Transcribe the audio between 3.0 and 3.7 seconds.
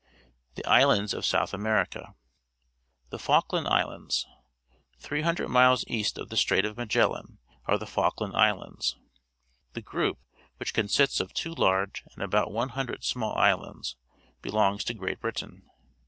The Falkland